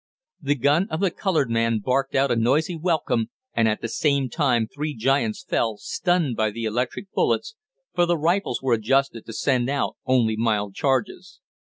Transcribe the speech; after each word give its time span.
The 0.41 0.55
gun 0.55 0.87
of 0.89 0.99
the 0.99 1.11
colored 1.11 1.51
man 1.51 1.77
barked 1.77 2.15
out 2.15 2.31
a 2.31 2.35
noisy 2.35 2.75
welcome, 2.75 3.29
and, 3.53 3.67
at 3.67 3.81
the 3.81 3.87
same 3.87 4.29
time 4.29 4.65
three 4.65 4.95
giants 4.95 5.43
fell, 5.43 5.77
stunned 5.77 6.35
by 6.35 6.49
the 6.49 6.65
electric 6.65 7.11
bullets, 7.11 7.53
for 7.93 8.07
the 8.07 8.17
rifles 8.17 8.63
were 8.63 8.73
adjusted 8.73 9.27
to 9.27 9.33
send 9.33 9.69
out 9.69 9.97
only 10.07 10.35
mild 10.35 10.73
charges. 10.73 11.39